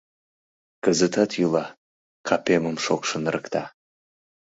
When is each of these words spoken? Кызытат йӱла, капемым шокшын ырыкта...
Кызытат 0.83 1.31
йӱла, 1.39 1.65
капемым 2.27 2.77
шокшын 2.85 3.23
ырыкта... 3.29 3.63